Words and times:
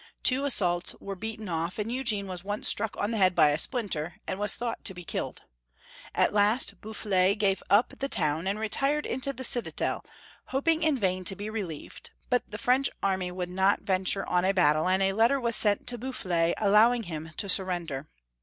Two 0.23 0.45
assaults 0.45 0.95
were 0.99 1.15
beaten 1.15 1.47
off, 1.47 1.77
and 1.77 1.91
Eugene 1.91 2.25
was 2.25 2.43
once 2.43 2.67
struck 2.67 2.97
on 2.97 3.11
the 3.11 3.19
head 3.19 3.35
by 3.35 3.51
a 3.51 3.57
splinter, 3.59 4.15
and 4.27 4.39
was 4.39 4.55
thought 4.55 4.83
to 4.83 4.95
be 4.95 5.03
killed. 5.03 5.43
At 6.15 6.33
last 6.33 6.81
Boufflers 6.81 7.35
gave 7.35 7.61
up 7.69 7.93
the 7.99 8.09
town, 8.09 8.47
and 8.47 8.57
retired 8.57 9.05
into 9.05 9.31
the 9.31 9.43
citadel, 9.43 10.03
hoping 10.45 10.81
in 10.81 10.97
vain 10.97 11.23
to 11.25 11.35
be 11.35 11.51
relieved, 11.51 12.09
but 12.31 12.49
the 12.49 12.57
French 12.57 12.89
army 13.03 13.31
would 13.31 13.49
not 13.51 13.81
venture 13.81 14.27
on 14.27 14.43
a 14.43 14.55
battle, 14.55 14.89
and 14.89 15.03
a 15.03 15.13
letter 15.13 15.39
was 15.39 15.55
sent 15.55 15.85
to 15.85 15.99
Bouf 15.99 16.15
flers 16.15 16.55
allowing 16.57 17.03
hini 17.03 17.35
to 17.35 17.47
surrender. 17.47 18.07